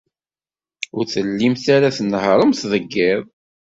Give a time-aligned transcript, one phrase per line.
[0.97, 3.21] Ur tellimt ara tnehhṛemt deg yiḍ.